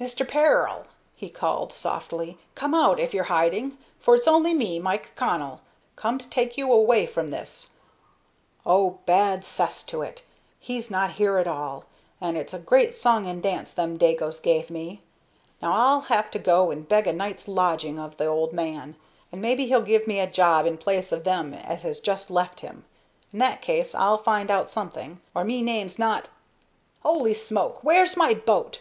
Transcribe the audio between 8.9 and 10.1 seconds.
bad cess to